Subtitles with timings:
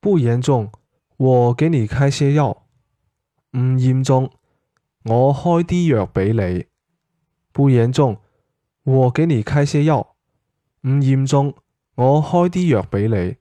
[0.00, 0.72] 不严重
[1.16, 2.66] 我给你开些药。
[3.56, 4.30] 唔严重
[5.04, 6.66] 我开啲药俾你。
[7.52, 8.18] 不严重
[8.84, 10.16] 我给你开些药。
[10.88, 11.54] 唔严重
[11.96, 13.39] 我开啲药俾你。